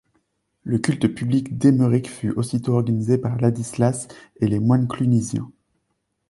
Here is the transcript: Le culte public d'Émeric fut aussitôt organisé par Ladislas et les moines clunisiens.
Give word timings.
Le 0.63 0.79
culte 0.79 1.07
public 1.09 1.59
d'Émeric 1.59 2.09
fut 2.09 2.31
aussitôt 2.31 2.73
organisé 2.73 3.19
par 3.19 3.39
Ladislas 3.39 4.07
et 4.39 4.47
les 4.47 4.59
moines 4.59 4.87
clunisiens. 4.87 5.51